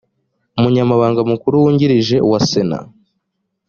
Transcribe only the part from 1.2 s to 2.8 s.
mukuru wungirije wa sena